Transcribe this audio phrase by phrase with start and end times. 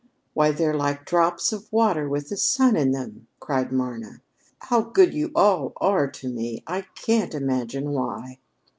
[0.33, 4.23] "Why, they're like drops of water with the sun in them!" cried Marna.
[4.61, 6.63] "How good you all are to me!
[6.65, 8.39] I can't imagine why."